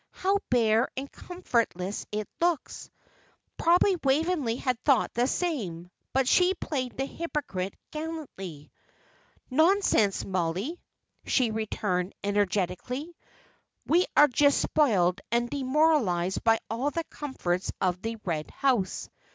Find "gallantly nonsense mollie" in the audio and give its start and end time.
7.91-10.81